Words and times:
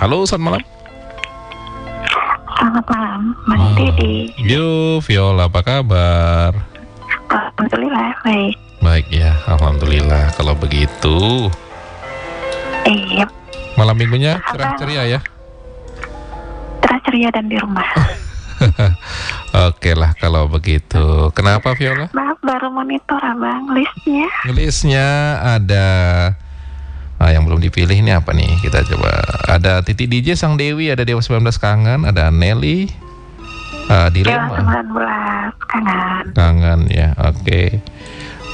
Halo, 0.00 0.24
selamat 0.24 0.44
malam. 0.46 0.62
Selamat 2.50 2.84
malam, 2.88 3.20
Mas 3.46 3.60
Oh. 3.60 3.72
Dedi. 3.74 4.32
Yo, 4.38 4.68
Viola, 5.00 5.46
apa 5.46 5.60
kabar? 5.60 6.52
Alhamdulillah 7.28 8.16
baik. 8.22 8.56
Baik 8.80 9.06
ya, 9.10 9.36
alhamdulillah. 9.46 10.32
Kalau 10.34 10.56
begitu, 10.56 11.48
Iya, 12.82 13.28
malam 13.76 13.94
minggunya 13.94 14.40
cerah 14.42 14.72
ceria 14.74 15.04
ya. 15.06 15.20
cerah 16.80 17.00
ceria 17.04 17.28
dan 17.28 17.46
di 17.46 17.60
rumah. 17.60 17.84
Oke 19.68 19.92
lah 19.92 20.16
kalau 20.16 20.48
begitu. 20.48 21.28
Kenapa 21.30 21.76
Viola? 21.76 22.08
Maaf 22.10 22.40
baru 22.40 22.72
monitor 22.72 23.20
abang 23.20 23.68
listnya. 23.70 24.26
Listnya 24.48 25.06
ada 25.46 25.86
Ah, 27.20 27.36
yang 27.36 27.44
belum 27.44 27.60
dipilih 27.60 28.00
ini 28.00 28.16
apa 28.16 28.32
nih? 28.32 28.48
Kita 28.64 28.80
coba. 28.80 29.12
Ada 29.44 29.84
Titi 29.84 30.08
DJ 30.08 30.32
Sang 30.32 30.56
Dewi, 30.56 30.88
ada 30.88 31.04
Dewa 31.04 31.20
19 31.20 31.44
Kangen, 31.60 32.08
ada 32.08 32.32
Nelly, 32.32 32.88
ah, 33.92 34.08
Dewa 34.08 34.48
Dilema. 34.48 34.56
19 34.56 35.68
kangen. 35.68 36.24
Kangen 36.32 36.80
ya, 36.88 37.12
oke. 37.20 37.76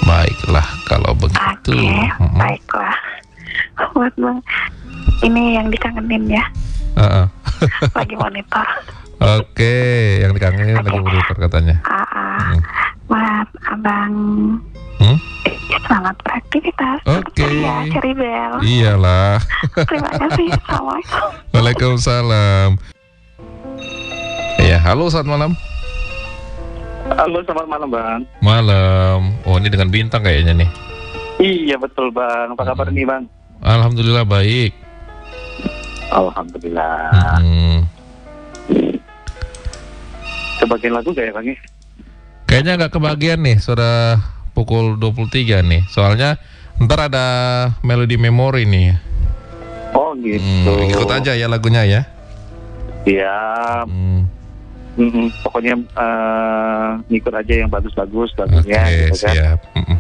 Baiklah 0.02 0.66
kalau 0.84 1.15
begitu. 1.15 1.79
Oke, 1.79 1.95
Mm-mm. 2.19 2.37
baiklah. 2.37 2.97
Buat 3.95 4.12
bang, 4.19 4.39
ini 5.23 5.56
yang 5.56 5.70
dikangenin 5.70 6.27
ya, 6.28 6.45
Ah, 6.97 7.25
ah. 7.25 7.27
Lagi 7.92 8.15
monitor. 8.15 8.66
Oke, 9.16 9.77
yang 10.20 10.33
dikangenin 10.33 10.77
lagi 10.77 10.92
monitor 10.92 11.37
katanya. 11.38 11.77
Ah. 11.83 12.52
Hmm. 12.52 12.60
Buat 13.06 13.48
abang, 13.64 14.14
Hmm? 14.98 15.16
eh, 15.47 15.56
selamat 15.87 16.16
beraktivitas. 16.20 16.98
Oke. 17.06 17.38
Ceria, 17.38 17.87
ceribel. 17.88 18.50
Iyalah. 18.61 19.38
Terima 19.87 20.11
kasih. 20.11 20.48
Assalamualaikum. 20.59 21.28
Waalaikumsalam. 21.52 22.70
Ya, 24.59 24.83
halo 24.83 25.06
selamat 25.06 25.31
malam. 25.31 25.50
Halo, 27.06 27.38
selamat 27.47 27.66
malam 27.70 27.88
Bang. 27.88 28.20
Malam. 28.42 29.19
Oh, 29.47 29.55
ini 29.56 29.70
dengan 29.70 29.86
bintang 29.86 30.27
kayaknya 30.27 30.59
nih. 30.59 30.70
Iya 31.38 31.78
betul 31.78 32.11
Bang. 32.11 32.59
Apa 32.59 32.75
kabar 32.75 32.91
nih 32.91 33.06
Bang? 33.06 33.31
Alhamdulillah 33.62 34.27
baik. 34.27 34.75
Alhamdulillah. 36.09 37.39
Hmm. 37.41 37.79
Sebagian 40.57 40.93
lagu 40.93 41.12
gak 41.12 41.27
ya 41.27 41.33
Bang? 41.33 41.47
ya? 41.47 41.57
Kayaknya 42.47 42.73
nggak 42.79 42.93
kebagian 42.95 43.41
nih, 43.43 43.57
sudah 43.59 44.23
pukul 44.53 44.97
23 44.97 45.61
nih. 45.62 45.83
Soalnya 45.87 46.39
ntar 46.79 47.11
ada 47.11 47.27
melodi 47.83 48.17
memori 48.17 48.65
nih. 48.65 48.95
Oh 49.93 50.15
gitu. 50.17 50.71
Hmm, 50.71 50.89
ikut 50.89 51.11
aja 51.11 51.33
ya 51.33 51.47
lagunya 51.47 51.83
ya. 51.83 52.03
Iya. 53.03 53.39
Hmm, 53.84 54.27
mm-mm. 54.97 55.27
Pokoknya 55.43 55.75
eh, 55.77 56.89
ngikut 57.09 57.34
aja 57.34 57.53
yang 57.57 57.71
bagus-bagus 57.71 58.31
Oke, 58.33 58.41
lagunya. 58.43 58.83
gitu 58.89 59.15
kan. 59.21 59.34
siap. 59.34 59.59
Mm-mm. 59.75 59.99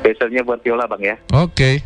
Biasanya 0.00 0.40
buat 0.42 0.60
viola 0.60 0.84
Bang 0.84 1.00
ya. 1.00 1.16
Oke, 1.32 1.80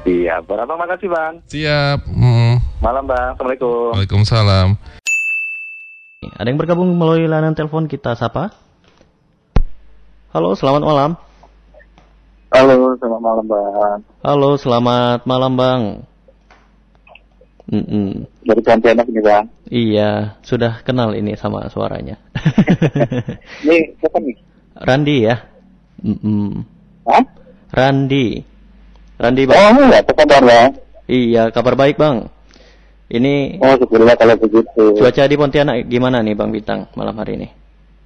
Iya. 0.00 0.40
Berapa 0.40 0.72
makasih 0.72 1.08
Bang. 1.08 1.44
siap. 1.46 2.00
Mm. 2.08 2.49
Malam 2.80 3.04
Bang. 3.04 3.36
Assalamualaikum. 3.36 3.92
Waalaikumsalam. 3.92 4.68
Ada 6.32 6.48
yang 6.48 6.56
bergabung 6.56 6.96
melalui 6.96 7.28
layanan 7.28 7.52
telepon 7.52 7.84
kita 7.84 8.16
sapa? 8.16 8.56
Halo, 10.32 10.56
selamat 10.56 10.88
malam. 10.88 11.10
Halo, 12.48 12.96
selamat 12.96 13.20
malam 13.20 13.44
Bang. 13.44 14.00
Halo, 14.24 14.50
selamat 14.56 15.28
malam 15.28 15.52
Bang. 15.60 15.82
Mm-mm. 17.68 18.24
Dari 18.48 18.62
Pontianak 18.64 19.06
nih 19.12 19.22
Bang. 19.28 19.44
Iya, 19.68 20.40
sudah 20.40 20.80
kenal 20.80 21.12
ini 21.12 21.36
sama 21.36 21.68
suaranya. 21.68 22.16
Ini 23.62 23.92
siapa 24.00 24.24
nih? 24.24 24.36
Randi 24.80 25.16
ya. 25.28 25.36
Mm-mm. 26.00 26.64
Hah? 27.04 27.24
Randi. 27.76 28.40
Randi 29.20 29.42
Bang. 29.44 29.76
Oh, 29.76 29.84
ya, 29.92 30.00
apa 30.00 30.12
kabar 30.16 30.42
Bang? 30.48 30.70
Iya, 31.04 31.52
kabar 31.52 31.76
baik 31.76 32.00
Bang. 32.00 32.39
Ini 33.10 33.58
Oh, 33.58 33.74
syukurlah 33.74 34.14
kalau 34.14 34.38
begitu. 34.38 34.94
cuaca 34.94 35.26
di 35.26 35.34
Pontianak 35.34 35.90
gimana 35.90 36.22
nih 36.22 36.38
Bang 36.38 36.54
Bintang 36.54 36.86
malam 36.94 37.18
hari 37.18 37.34
ini? 37.42 37.48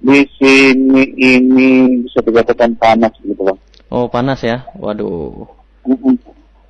Di 0.01 0.25
sini 0.35 1.03
ini 1.13 1.69
bisa 2.01 2.19
dikatakan 2.19 2.73
panas 2.75 3.13
gitu 3.21 3.37
Bang. 3.37 3.57
Oh, 3.93 4.09
panas 4.09 4.41
ya. 4.41 4.65
Waduh. 4.75 5.45
Mm-mm. 5.85 6.17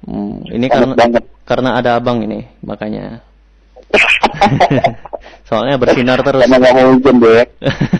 Hmm, 0.05 0.37
ini 0.51 0.67
Panas 0.67 0.83
karena 0.85 0.93
banget. 0.93 1.23
karena 1.47 1.69
ada 1.79 1.97
Abang 1.97 2.21
ini, 2.21 2.43
makanya. 2.61 3.23
Soalnya 5.49 5.79
bersinar 5.79 6.19
terus. 6.21 6.43
Karena 6.43 6.59
mau 6.61 6.91
hujan 6.93 7.15
deh. 7.17 7.43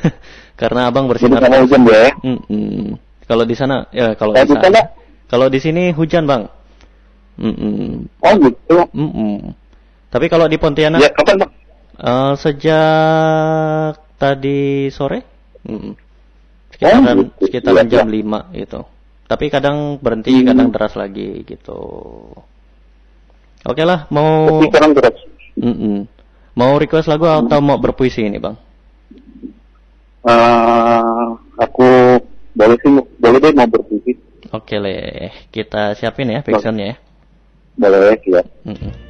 Karena 0.62 0.88
abang 0.88 1.06
bersinar. 1.08 1.40
mau 1.42 1.64
hujan 1.64 1.82
deh. 1.84 2.10
Mm-mm. 2.22 2.96
Kalau 3.26 3.44
di 3.44 3.56
sana, 3.58 3.88
ya 3.90 4.14
kalau 4.14 4.32
di 4.32 4.46
sana? 4.46 4.82
Kalau 5.26 5.48
di 5.50 5.60
sini 5.60 5.90
hujan 5.92 6.28
bang. 6.30 6.44
Mm-mm. 7.42 8.06
Oh 8.22 8.34
gitu. 8.38 8.78
Mm-mm. 8.94 9.52
Tapi 10.16 10.32
kalau 10.32 10.48
di 10.48 10.56
Pontianak 10.56 11.04
Ya 11.04 11.12
kapan 11.12 11.44
bang? 11.44 11.52
eh, 12.00 12.34
sejak 12.40 14.00
tadi 14.16 14.88
sore, 14.88 15.20
sekitaran 16.72 17.04
Oh, 17.04 17.28
gitu. 17.36 17.52
sekitaran 17.52 17.84
Iya, 17.84 17.92
jam 18.00 18.08
iya. 18.08 18.16
5 18.24 18.40
gitu. 18.56 18.80
Tapi 19.28 19.46
kadang 19.52 20.00
berhenti, 20.00 20.32
Hmm. 20.32 20.48
kadang 20.48 20.68
deras 20.72 20.96
lagi 20.96 21.44
gitu. 21.44 21.80
Oke 23.68 23.84
lah, 23.84 24.08
mau 24.08 24.64
sekarang 24.72 24.96
deras. 24.96 25.20
Mm-mm. 25.60 26.08
mau 26.56 26.80
request 26.80 27.12
lagu 27.12 27.28
atau 27.28 27.60
mau 27.60 27.76
berpuisi 27.76 28.24
ini 28.24 28.40
bang? 28.40 28.56
Eh, 30.24 31.28
aku 31.60 31.88
boleh 32.56 32.78
sih, 32.80 32.92
boleh 33.20 33.40
deh 33.44 33.52
mau 33.52 33.68
berpuisi. 33.68 34.16
Oke 34.56 34.80
leh, 34.80 35.28
kita 35.52 35.92
siapin 36.00 36.32
ya 36.32 36.40
backsoundnya 36.40 36.96
ya. 36.96 36.96
Boleh 37.76 38.16
ya. 38.24 38.44
Mm-mm. 38.64 39.05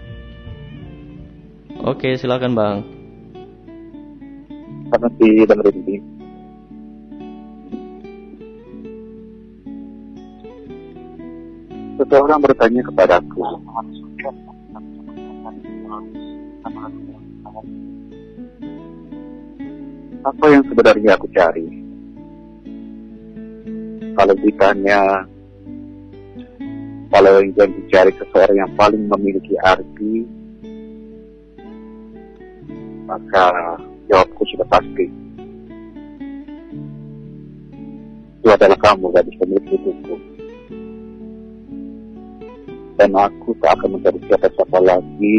Oke, 1.86 2.18
silakan 2.18 2.58
Bang. 2.58 2.78
Karena 4.90 5.10
si 5.22 5.28
dengerin 5.46 5.78
ini. 5.86 5.98
Seseorang 12.02 12.42
bertanya 12.42 12.82
kepadaku. 12.90 13.38
Apa 20.26 20.46
yang 20.50 20.66
sebenarnya 20.66 21.14
aku 21.14 21.30
cari? 21.38 21.70
Kalau 24.18 24.34
ditanya, 24.42 25.02
kalau 27.14 27.46
yang 27.46 27.70
dicari 27.78 28.10
seseorang 28.18 28.58
yang 28.58 28.72
paling 28.74 29.06
memiliki 29.06 29.54
arti, 29.62 30.26
maka 33.06 33.78
jawabku 34.10 34.42
sudah 34.50 34.68
pasti. 34.70 35.06
Itu 38.42 38.50
adalah 38.54 38.78
kamu, 38.78 39.10
gadis 39.14 39.38
pemilik 39.42 39.66
hidupku. 39.70 40.16
Dan 42.96 43.12
aku 43.18 43.52
tak 43.60 43.76
akan 43.78 43.98
mencari 43.98 44.20
siapa-siapa 44.26 44.80
lagi 44.80 45.38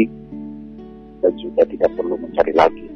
dan 1.23 1.33
juga 1.41 1.65
tidak 1.67 1.89
perlu 1.95 2.15
mencari 2.19 2.53
lagi. 2.53 2.87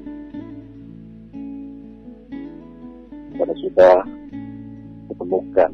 Karena 3.35 3.55
sudah 3.57 3.95
kutemukan 5.09 5.71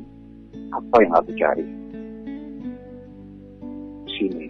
apa 0.72 0.96
yang 1.04 1.14
aku 1.20 1.32
cari. 1.36 1.66
Di 4.08 4.12
sini, 4.16 4.48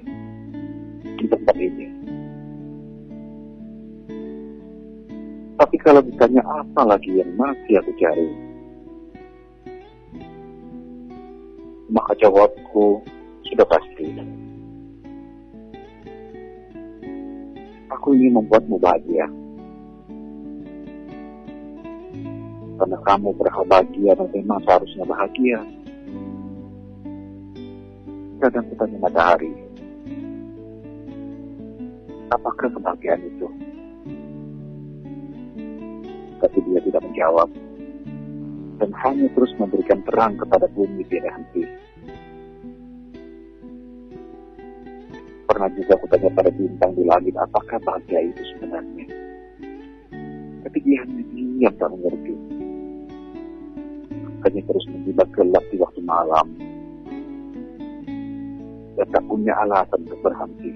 di 1.18 1.26
tempat 1.26 1.56
ini. 1.58 1.97
Tapi 5.68 5.84
kalau 5.84 6.00
ditanya 6.00 6.40
apa 6.48 6.96
lagi 6.96 7.20
yang 7.20 7.28
masih 7.36 7.76
aku 7.76 7.92
cari, 8.00 8.32
maka 11.92 12.16
jawabku 12.24 13.04
sudah 13.52 13.68
pasti. 13.68 14.16
Aku 18.00 18.16
ingin 18.16 18.40
membuatmu 18.40 18.80
bahagia. 18.80 19.28
Karena 22.80 22.98
kamu 23.04 23.36
berhak 23.36 23.68
bahagia 23.68 24.16
dan 24.16 24.28
memang 24.32 24.64
seharusnya 24.64 25.04
bahagia. 25.04 25.60
Kadang 28.40 28.72
bertanya 28.72 28.98
matahari, 29.04 29.52
apakah 32.32 32.72
kebahagiaan 32.72 33.20
itu? 33.28 33.52
Tapi 36.48 36.58
dia 36.64 36.80
tidak 36.80 37.04
menjawab 37.04 37.50
dan 38.80 38.90
hanya 39.04 39.28
terus 39.36 39.52
memberikan 39.60 40.00
terang 40.08 40.40
kepada 40.40 40.72
bumi 40.72 41.04
tidak 41.12 41.36
henti. 41.36 41.68
pernah 45.58 45.74
juga 45.74 45.98
aku 45.98 46.06
tanya 46.14 46.30
pada 46.38 46.52
bintang 46.54 46.94
di 46.94 47.02
langit, 47.02 47.34
apakah 47.34 47.82
bahagia 47.82 48.30
itu 48.30 48.46
sebenarnya? 48.54 49.10
Tapi 50.62 50.78
dia 50.86 51.02
hanya 51.02 51.24
diam 51.34 51.74
tak 51.82 51.90
mengerti. 51.98 52.36
Hanya 54.46 54.62
terus 54.70 54.86
menjilat 54.94 55.30
gelap 55.34 55.66
di 55.74 55.78
waktu 55.82 56.02
malam. 56.06 56.48
Dan 59.02 59.08
tak 59.10 59.24
punya 59.26 59.58
alasan 59.66 60.06
untuk 60.06 60.22
berhenti. 60.22 60.72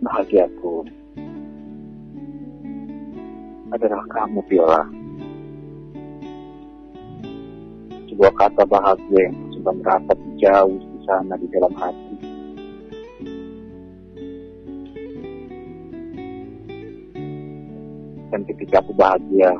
Bahagiaku 0.00 1.03
adalah 3.72 4.04
kamu, 4.12 4.40
Viola. 4.48 4.82
Sebuah 8.12 8.32
kata 8.36 8.62
bahagia 8.68 9.20
yang 9.26 9.36
sedang 9.56 9.78
rapat 9.82 10.18
jauh 10.38 10.76
di 10.76 10.98
sana 11.08 11.34
di 11.40 11.48
dalam 11.50 11.72
hati. 11.74 12.16
Dan 18.30 18.40
ketika 18.50 18.82
aku 18.82 18.92
bahagia 18.94 19.50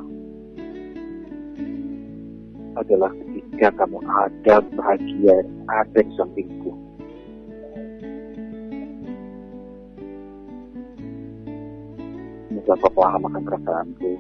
adalah 2.75 3.11
ketika 3.11 3.69
kamu 3.83 3.99
ada 4.03 4.55
bahagia 4.75 5.37
ada 5.67 6.01
di 6.03 6.13
sampingku. 6.15 6.64
Kau 12.65 12.93
paham 12.97 13.29
akan 13.29 13.43
perasaanku. 13.45 14.13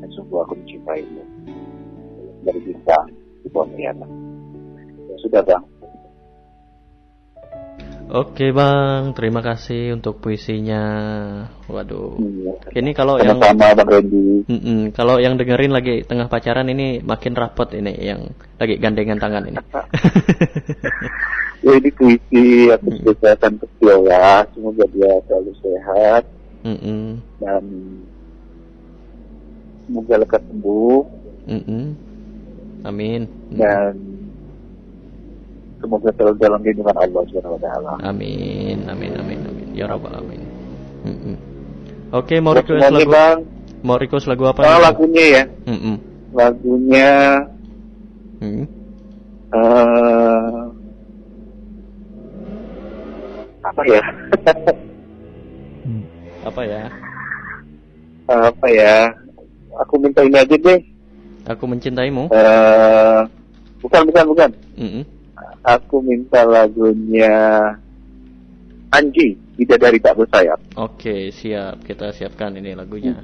Dan 0.00 0.08
sungguh 0.16 0.40
aku 0.40 0.56
mencintaimu. 0.56 1.22
Dari 2.42 2.60
bintang 2.64 3.12
di. 3.44 4.08
Ya 5.08 5.16
sudah 5.20 5.40
bang. 5.44 5.71
Oke 8.10 8.50
bang, 8.50 9.14
terima 9.14 9.40
kasih 9.44 9.94
untuk 9.94 10.18
puisinya. 10.18 10.82
Waduh. 11.70 12.18
Iya. 12.18 12.52
Ini 12.82 12.90
kalau 12.96 13.22
yang 13.22 13.38
Sama-sama 13.38 13.78
bang 13.78 13.88
Randy. 13.88 14.24
Kalau 14.96 15.22
yang 15.22 15.38
dengerin 15.38 15.70
lagi 15.70 16.02
tengah 16.02 16.26
pacaran 16.26 16.66
ini 16.66 16.98
makin 17.04 17.38
rapot 17.38 17.70
ini 17.76 17.94
yang 18.02 18.34
lagi 18.58 18.80
gandengan 18.82 19.22
tangan 19.22 19.46
ini. 19.46 19.58
Ya 21.62 21.78
ini 21.78 21.94
puisi 21.94 22.74
aku 22.74 22.90
spesialkan 22.90 23.54
ke 23.54 23.70
Viola. 23.78 24.42
Semoga 24.50 24.82
dia 24.90 25.14
selalu 25.30 25.54
sehat 25.62 26.26
Mm-mm, 26.62 27.18
dan 27.42 27.62
semoga 29.86 30.14
lekas 30.22 30.42
sembuh 30.46 31.00
mm-mm. 31.50 31.84
Amin. 32.86 33.26
dan 33.54 33.94
semoga 35.82 36.08
selalu 36.14 36.36
dalam 36.38 36.60
lindungan 36.62 36.96
Allah 36.96 37.22
Subhanahu 37.26 37.58
wa 37.58 37.62
taala. 37.62 37.92
Amin, 38.06 38.78
amin, 38.86 39.12
amin, 39.18 39.38
amin. 39.42 39.66
Ya 39.74 39.90
rabbal 39.90 40.14
alamin. 40.14 40.40
Mm-mm. 41.02 41.34
Oke, 42.14 42.38
mau 42.38 42.54
Buat 42.54 42.62
request 42.62 42.86
lagu, 42.86 43.10
Bang. 43.10 43.38
mau 43.82 43.96
request 43.98 44.26
lagu 44.30 44.44
apa? 44.46 44.62
Oh, 44.62 44.78
lagunya 44.80 45.24
ya. 45.26 45.42
Lagunya 46.32 47.10
Mm. 48.42 48.66
eh 49.54 50.62
apa 53.62 53.82
ya? 53.86 54.02
Apa 56.42 56.66
ya? 56.66 56.90
apa 58.26 58.66
ya? 58.66 59.14
Aku 59.86 59.94
minta 60.02 60.26
ini 60.26 60.34
aja 60.34 60.56
deh. 60.58 60.78
Aku 61.46 61.70
mencintaimu. 61.70 62.34
Eh 62.34 63.20
bukan 63.78 64.02
bukan 64.10 64.24
bukan. 64.26 64.50
Mm-mm. 64.74 65.04
Aku 65.62 66.02
minta 66.02 66.42
lagunya 66.42 67.30
Anji, 68.92 69.38
Bidadari 69.56 70.02
Tak 70.02 70.18
Bersayap. 70.18 70.58
Oke, 70.76 71.30
siap. 71.32 71.86
Kita 71.86 72.12
siapkan 72.12 72.52
ini 72.58 72.74
lagunya. 72.74 73.16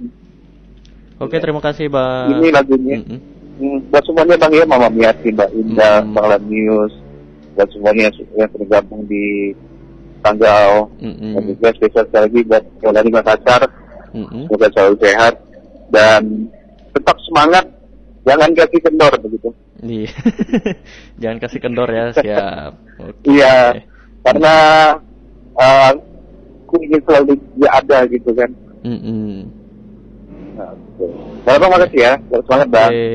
Oke, 1.18 1.42
terima 1.42 1.58
kasih, 1.58 1.90
Bang. 1.90 2.38
Ini 2.38 2.48
lagunya. 2.54 2.96
Mm-mm. 3.02 3.20
Hmm, 3.58 3.78
buat 3.90 4.06
semuanya 4.06 4.38
Bang 4.38 4.54
ya, 4.54 4.62
Mama 4.62 4.86
Miati, 4.86 5.34
Mbak 5.34 5.50
Indah, 5.50 5.98
Hmm. 6.06 6.14
Bang 6.14 6.26
Lam 6.30 6.42
News, 6.46 6.94
buat 7.58 7.68
semuanya 7.74 8.06
yang, 8.06 8.50
tergabung 8.54 9.02
di 9.10 9.50
Tanggal, 10.22 10.86
Mm-mm. 11.02 11.34
dan 11.34 11.42
juga 11.42 11.68
spesial 11.74 12.06
sekali 12.06 12.22
lagi 12.22 12.40
buat 12.46 12.64
Yolani 12.86 13.10
Makassar, 13.10 13.62
Mm-mm. 14.14 14.46
semoga 14.46 14.68
selalu 14.70 14.94
sehat, 15.02 15.34
dan 15.90 16.22
tetap 16.94 17.18
semangat, 17.26 17.66
jangan 18.28 18.50
kasih 18.52 18.80
kendor 18.84 19.12
begitu. 19.24 19.48
Iya. 19.78 20.10
Jangan 21.22 21.38
kasih 21.38 21.60
kendor 21.62 21.88
ya, 21.88 22.10
siap. 22.10 22.72
Oke. 22.98 23.30
Iya, 23.30 23.78
karena 24.26 24.54
uh, 25.54 25.90
aku 26.66 26.82
ingin 26.82 27.00
selalu 27.06 27.38
dia 27.54 27.70
ada 27.70 27.98
gitu 28.10 28.30
kan. 28.34 28.50
Mm-mm. 28.82 29.46
Nah, 30.58 30.74
gitu. 30.74 31.04
Bang, 31.46 31.56
Bang, 31.62 31.70
makasih 31.70 32.00
ya, 32.02 32.12
Selamat 32.26 32.44
semangat 32.44 32.68
Bang. 32.74 32.90
Oke. 32.90 33.06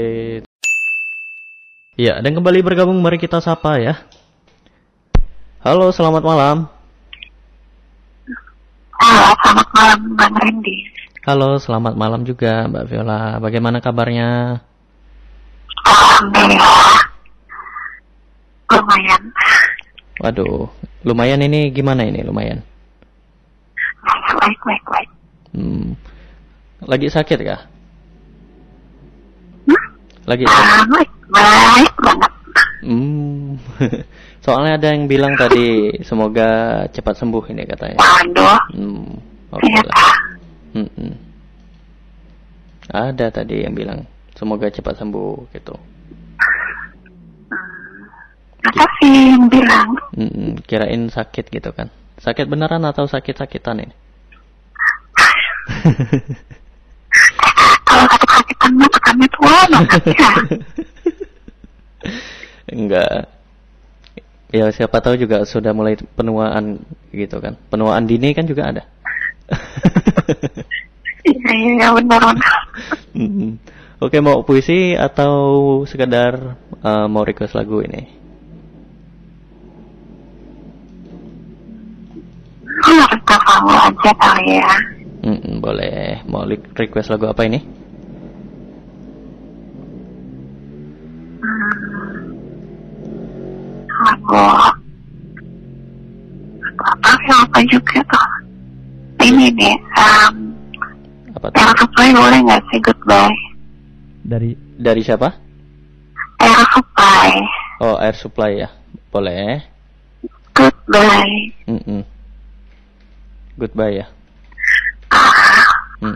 Iya, 1.93 2.13
dan 2.23 2.31
kembali 2.33 2.59
bergabung 2.65 2.97
mari 3.03 3.19
kita 3.19 3.43
sapa 3.43 3.77
ya. 3.77 3.99
Halo, 5.61 5.91
selamat 5.91 6.23
malam. 6.23 6.57
Halo, 9.03 9.25
selamat 9.35 9.67
malam 9.75 9.99
Bang 10.15 10.33
Randy. 10.39 10.75
Halo, 11.23 11.49
selamat 11.59 11.93
malam 11.95 12.21
juga 12.23 12.67
Mbak 12.71 12.85
Viola. 12.87 13.37
Bagaimana 13.39 13.83
kabarnya? 13.83 14.59
Alhamdulillah. 15.93 16.99
Lumayan. 18.73 19.21
Waduh, 20.17 20.65
lumayan 21.05 21.41
ini 21.41 21.69
gimana 21.69 22.01
ini 22.03 22.25
lumayan? 22.25 22.61
Baik, 24.33 24.59
baik, 24.65 24.83
baik. 24.89 25.09
Hmm. 25.53 25.93
Lagi 26.83 27.07
sakit 27.07 27.39
kah? 27.45 27.61
Hmm? 29.69 29.85
Lagi 30.25 30.43
sakit? 30.43 30.65
Ah, 30.73 30.83
baik, 30.89 31.09
baik 31.29 31.93
banget. 32.01 32.31
Hmm. 32.83 33.55
Soalnya 34.45 34.75
ada 34.75 34.87
yang 34.91 35.07
bilang 35.07 35.37
tadi 35.39 35.93
semoga 36.03 36.83
cepat 36.91 37.15
sembuh 37.15 37.43
ini 37.53 37.63
katanya. 37.63 37.97
Waduh, 38.01 38.59
Hmm. 38.75 39.07
Oke 39.53 39.69
ternyata. 39.69 39.93
lah. 39.93 40.17
Mm-mm. 40.73 41.13
Ada 42.89 43.27
tadi 43.31 43.61
yang 43.63 43.77
bilang 43.77 44.01
semoga 44.37 44.69
cepat 44.69 44.97
sembuh 44.99 45.49
gitu. 45.53 45.75
Makasih 48.63 49.35
yang 49.35 49.45
bilang. 49.51 49.89
Kirain 50.63 51.11
sakit 51.11 51.51
gitu 51.51 51.69
kan? 51.75 51.91
Sakit 52.23 52.47
beneran 52.47 52.87
atau 52.87 53.03
sakit-sakitan 53.03 53.83
ini? 53.83 53.95
Kalau 57.83 58.05
sakit-sakitan 58.09 58.71
mah 58.79 58.89
tekannya 58.89 59.27
tua 59.35 59.57
banget 59.69 60.03
ya. 60.15 60.31
Enggak. 62.73 63.27
Ya 64.53 64.69
siapa 64.69 65.01
tahu 65.01 65.17
juga 65.17 65.43
sudah 65.43 65.73
mulai 65.75 65.97
penuaan 65.97 66.79
gitu 67.11 67.41
kan. 67.43 67.59
Penuaan 67.67 68.05
dini 68.07 68.31
kan 68.31 68.47
juga 68.47 68.71
ada. 68.71 68.83
Iya, 71.23 71.39
iya, 71.55 71.71
iya, 71.79 71.87
benar, 71.95 72.19
benar. 72.19 72.59
Oke 74.03 74.19
mau 74.19 74.43
puisi 74.43 74.91
atau 74.99 75.79
sekedar 75.87 76.59
uh, 76.83 77.07
mau 77.07 77.23
request 77.23 77.55
lagu 77.55 77.79
ini? 77.79 78.03
Harus 82.83 83.15
ke 83.23 83.37
kamu 83.39 83.71
aja 83.71 84.11
kali 84.19 84.59
ya. 84.59 84.71
Mm-mm, 85.23 85.63
boleh. 85.63 86.19
Mau 86.27 86.43
request 86.75 87.15
lagu 87.15 87.31
apa 87.31 87.47
ini? 87.47 87.63
Lagu. 93.87 94.47
Lagu 96.59 96.83
apa 96.91 97.09
ya, 97.23 97.35
apa 97.39 97.59
juga 97.71 98.03
tuh. 98.11 98.27
Ini 99.23 99.47
nih, 99.55 99.75
um, 99.95 100.51
Apa 101.39 101.47
tuh? 101.55 101.87
Boleh 101.95 102.39
nggak 102.43 102.59
sih 102.67 102.83
Goodbye? 102.83 103.52
Dari 104.23 104.55
dari 104.79 105.03
siapa? 105.03 105.27
Air 106.39 106.63
Supply. 106.71 107.31
Oh, 107.83 107.99
Air 107.99 108.15
Supply 108.15 108.51
ya. 108.63 108.69
Boleh. 109.11 109.59
Goodbye. 110.55 111.51
Mm-mm. 111.67 112.01
Goodbye 113.59 113.99
ya. 113.99 114.07
Ah, 115.11 115.67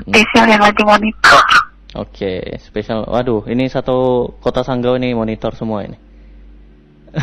spesial 0.07 0.47
yang 0.47 0.63
lagi 0.63 0.81
monitor. 0.87 1.43
Oke, 1.99 2.57
spesial. 2.63 3.03
Waduh, 3.05 3.43
ini 3.51 3.67
satu 3.67 4.31
kota 4.39 4.63
Sanggau 4.63 4.95
ini 4.95 5.11
monitor 5.11 5.51
semua 5.53 5.83
ini. 5.83 5.99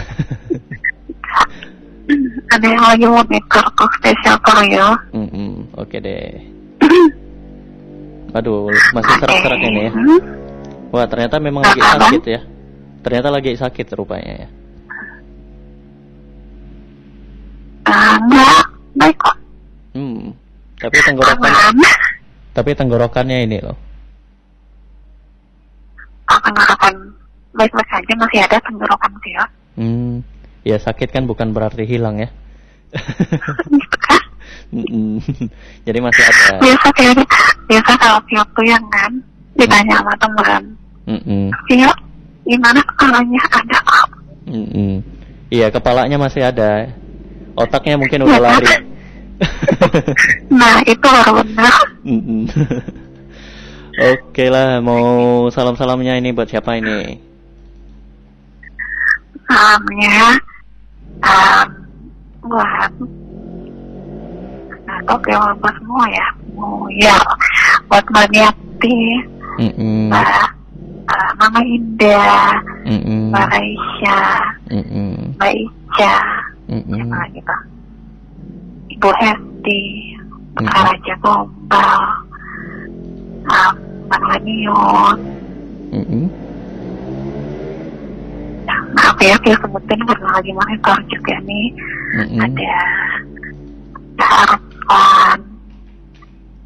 Ada 2.54 2.66
yang 2.68 2.84
lagi 2.84 3.06
monitor 3.08 3.64
tuh 3.72 3.88
spesial 3.96 4.36
Korea. 4.44 4.92
Mm-mm, 5.16 5.72
Oke 5.80 5.96
deh. 5.98 6.44
Waduh, 8.36 8.68
masih 8.92 9.14
serak-serak 9.22 9.60
ini 9.64 9.88
ya. 9.88 9.92
Wah, 10.94 11.10
ternyata 11.10 11.42
memang 11.42 11.66
lagi 11.66 11.82
sakit 11.82 12.22
ya. 12.22 12.40
Ternyata 13.02 13.28
lagi 13.34 13.50
sakit 13.58 13.86
rupanya 13.98 14.46
ya. 14.46 14.48
Enggak, 17.84 18.64
baik 18.94 19.16
kok. 19.18 19.36
Hmm. 19.98 20.30
Tapi 20.78 20.96
tenggorokan 21.02 21.74
tapi 22.54 22.70
tenggorokannya 22.70 23.38
ini 23.50 23.58
loh. 23.58 23.74
Oh, 26.30 26.38
tenggorokan 26.38 26.94
baik-baik 27.58 27.90
aja 27.90 28.14
masih 28.14 28.38
ada 28.46 28.58
tenggorokan 28.62 29.12
sih 29.26 29.32
ya. 29.34 29.44
Hmm. 29.74 30.22
Ya 30.62 30.78
sakit 30.78 31.10
kan 31.10 31.26
bukan 31.26 31.50
berarti 31.50 31.82
hilang 31.84 32.22
ya. 32.22 32.30
Mm-mm. 34.70 35.18
Jadi 35.86 35.98
masih 35.98 36.22
ada. 36.22 36.62
Biasa 36.62 36.88
kayak 36.94 37.26
biasa 37.66 37.92
kalau 37.98 38.18
tuh 38.54 38.64
yang 38.64 38.82
kan 38.88 39.12
ditanya 39.58 40.02
sama 40.02 40.14
teman, 40.18 40.62
Mm-mm. 41.14 41.54
Tio, 41.70 41.90
gimana 42.42 42.80
kepalanya 42.82 43.42
ada? 43.54 43.78
Mm-mm. 44.50 44.98
Iya 45.54 45.70
kepalanya 45.70 46.18
masih 46.18 46.42
ada. 46.42 46.90
Otaknya 47.54 47.94
mungkin 47.94 48.26
udah 48.26 48.38
Ya, 48.38 48.42
lari. 48.42 48.66
Nah 50.54 50.78
itu 50.86 51.06
baru 51.06 51.42
benar. 51.42 51.74
Oke 53.94 54.50
lah, 54.50 54.82
mau 54.82 55.46
salam-salamnya 55.54 56.18
ini 56.18 56.34
buat 56.34 56.50
siapa 56.50 56.82
ini? 56.82 57.14
Salamnya 59.46 60.34
um, 61.22 61.66
buat 62.42 62.90
nah, 64.82 64.98
kok 65.06 65.18
kayak 65.22 65.38
apa 65.38 65.68
semua 65.78 66.04
ya? 66.10 66.26
Oh 66.58 66.90
ya, 66.90 67.14
buat 67.86 68.02
Mbak 68.10 68.26
Niati, 68.34 68.98
Mm-mm. 69.62 70.10
Mbak 70.10 70.26
uh, 71.08 71.30
Mama 71.40 71.60
Indah. 71.64 72.60
Mbak 72.84 73.50
Raisya, 73.50 74.20
Mm-mm. 74.70 75.34
Mbak 75.40 75.52
Ica, 75.56 76.16
Mm-mm. 76.70 76.94
siapa 76.94 77.16
lagi 77.16 77.40
tuh? 77.42 77.62
Ibu 78.94 79.10
Hesti, 79.18 79.82
Mm-mm. 80.54 80.68
Pak 80.70 80.82
Raja 80.86 81.14
Gombal, 81.18 82.02
um, 83.50 83.74
Bang 84.06 84.24
Lanion, 84.30 85.18
Mm-mm. 85.90 86.24
Nah, 88.68 88.80
maaf 88.94 89.18
ya, 89.18 89.34
saya 89.42 89.56
sebutin 89.58 90.00
karena 90.06 90.28
lagi 90.30 90.52
monitor 90.54 90.98
juga 91.10 91.34
nih. 91.42 91.66
Mm-mm. 92.20 92.38
Ada 92.38 92.76
ada 94.14 94.26
Arfan, 94.46 95.38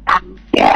ada 0.05 0.69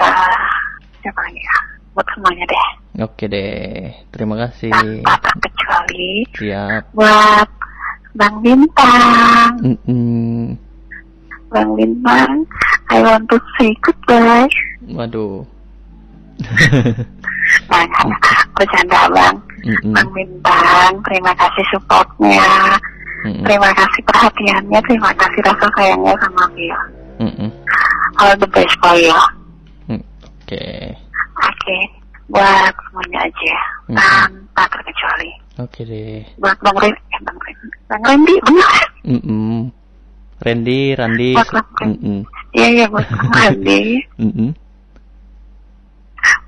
siapa 1.05 1.20
lagi 1.22 1.38
ya? 1.38 1.58
Buat 1.93 2.08
semuanya 2.17 2.48
deh. 2.50 2.67
Oke 2.93 3.25
deh, 3.25 3.89
terima 4.13 4.38
kasih. 4.38 4.69
Terkecuali 5.01 6.29
Siap. 6.38 6.93
buat 6.93 7.50
Bang 8.13 8.38
Bintang. 8.45 9.57
Mm-mm. 9.65 10.53
Bang 11.50 11.73
Bintang, 11.73 12.45
I 12.93 13.01
want 13.01 13.25
to 13.33 13.41
say 13.57 13.73
goodbye. 13.81 14.50
Waduh. 14.93 15.41
Nah, 17.69 17.85
bercanda 18.55 19.09
Bang. 19.09 19.35
Mm-mm. 19.65 19.93
Bang 19.97 20.09
Bintang, 20.13 20.91
terima 21.09 21.33
kasih 21.33 21.65
supportnya. 21.73 22.77
Mm-mm. 23.25 23.41
Terima 23.41 23.73
kasih 23.73 24.01
perhatiannya, 24.05 24.79
terima 24.85 25.12
kasih 25.17 25.41
rasa 25.41 25.65
sayangnya 25.73 26.13
sama 26.21 26.45
Bio. 26.53 26.79
Mm-mm. 27.25 27.50
All 28.21 28.38
the 28.38 28.45
best 28.53 28.73
for 28.77 28.93
you. 29.01 29.17
Mm. 29.89 30.01
Oke. 30.45 30.65
Oke, 31.41 31.77
buat 32.32 32.74
semuanya 32.88 33.20
aja, 33.27 33.56
Mm-mm. 33.89 33.98
tanpa 33.98 34.63
terkecuali. 34.72 35.32
Oke 35.60 35.82
deh. 35.86 36.24
Buat 36.39 36.58
Bang 36.63 36.77
Ren, 36.80 36.94
eh, 36.96 37.22
Bang 37.22 37.39
Ren, 37.39 37.58
Bang 37.86 38.03
Randy, 38.08 38.36
benar? 38.42 38.75
Mm-mm. 39.06 39.58
Randy, 40.42 40.82
Randy. 40.98 41.32
Buat 41.36 41.50
Bang 41.51 41.70
Ren. 41.77 41.88
Mm-mm. 41.94 42.20
Iya, 42.56 42.68
iya, 42.72 42.86
buat 42.89 43.06
Bang 43.06 43.32
Randy. 43.38 43.82
Mm-mm. 44.18 44.50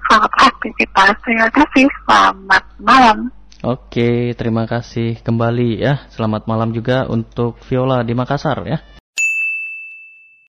Selamat 0.05 0.33
aktivitas, 0.37 1.13
terima 1.25 1.49
kasih, 1.51 1.85
selamat 2.05 2.63
malam. 2.79 3.17
Oke, 3.65 4.37
terima 4.37 4.69
kasih 4.69 5.17
kembali 5.25 5.81
ya. 5.81 6.05
Selamat 6.13 6.45
malam 6.45 6.69
juga 6.71 7.09
untuk 7.09 7.57
Viola 7.65 8.05
di 8.05 8.13
Makassar 8.13 8.61
ya. 8.69 8.77